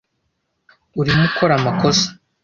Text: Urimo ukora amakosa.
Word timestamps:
Urimo 0.99 1.23
ukora 1.29 1.53
amakosa. 1.59 2.07